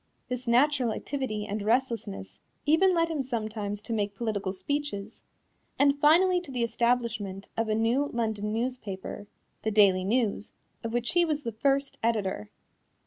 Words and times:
This 0.29 0.47
natural 0.47 0.93
activity 0.93 1.45
and 1.45 1.61
restlessness 1.61 2.39
even 2.65 2.95
led 2.95 3.07
him 3.09 3.21
sometimes 3.21 3.83
to 3.83 3.93
make 3.93 4.15
political 4.15 4.51
speeches, 4.51 5.21
and 5.77 5.99
finally 5.99 6.41
to 6.41 6.49
the 6.49 6.63
establishment 6.63 7.49
of 7.55 7.69
a 7.69 7.75
new 7.75 8.07
London 8.07 8.51
newspaper 8.51 9.27
the 9.61 9.69
Daily 9.69 10.03
News 10.03 10.53
of 10.83 10.91
which 10.91 11.11
he 11.11 11.23
was 11.23 11.43
the 11.43 11.51
first 11.51 11.99
editor. 12.01 12.49